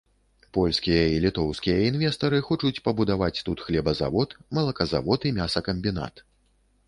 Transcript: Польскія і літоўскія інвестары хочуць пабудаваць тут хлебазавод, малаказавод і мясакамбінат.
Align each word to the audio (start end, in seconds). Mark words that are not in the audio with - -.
Польскія 0.57 1.01
і 1.15 1.19
літоўскія 1.25 1.75
інвестары 1.89 2.39
хочуць 2.47 2.83
пабудаваць 2.87 3.43
тут 3.49 3.57
хлебазавод, 3.67 4.29
малаказавод 4.61 5.19
і 5.31 5.35
мясакамбінат. 5.39 6.25